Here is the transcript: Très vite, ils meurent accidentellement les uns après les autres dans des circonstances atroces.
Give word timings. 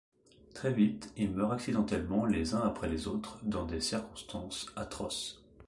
Très 0.55 0.73
vite, 0.73 1.13
ils 1.15 1.29
meurent 1.29 1.51
accidentellement 1.53 2.25
les 2.25 2.55
uns 2.55 2.61
après 2.61 2.89
les 2.89 3.07
autres 3.07 3.37
dans 3.43 3.67
des 3.67 3.79
circonstances 3.81 4.65
atroces. 4.75 5.43